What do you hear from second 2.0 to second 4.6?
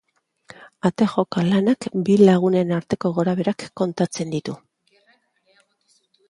bi lagunen arteko gorabeherak kontatzen ditu.